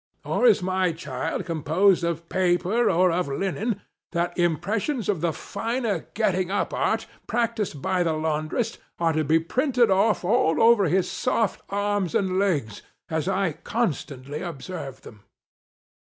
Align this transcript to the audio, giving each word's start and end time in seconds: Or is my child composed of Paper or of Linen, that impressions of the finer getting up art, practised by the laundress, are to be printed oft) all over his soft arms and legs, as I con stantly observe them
Or 0.25 0.47
is 0.47 0.63
my 0.63 0.93
child 0.93 1.45
composed 1.45 2.03
of 2.03 2.27
Paper 2.27 2.89
or 2.89 3.11
of 3.11 3.27
Linen, 3.27 3.81
that 4.13 4.35
impressions 4.35 5.07
of 5.07 5.21
the 5.21 5.31
finer 5.31 6.07
getting 6.15 6.49
up 6.49 6.73
art, 6.73 7.05
practised 7.27 7.83
by 7.83 8.01
the 8.01 8.13
laundress, 8.13 8.79
are 8.97 9.13
to 9.13 9.23
be 9.23 9.37
printed 9.39 9.91
oft) 9.91 10.23
all 10.25 10.59
over 10.59 10.85
his 10.85 11.07
soft 11.07 11.61
arms 11.69 12.15
and 12.15 12.39
legs, 12.39 12.81
as 13.11 13.27
I 13.27 13.51
con 13.61 13.91
stantly 13.91 14.41
observe 14.41 15.01
them 15.03 15.21